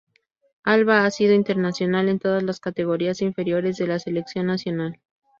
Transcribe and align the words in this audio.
Alba 0.63 1.05
ha 1.05 1.11
sido 1.11 1.35
internacional 1.35 2.09
en 2.09 2.17
todas 2.17 2.41
las 2.41 2.59
categorías 2.59 3.21
inferiores 3.21 3.77
de 3.77 3.85
la 3.85 3.99
Selección 3.99 4.47
Nacional. 4.47 4.99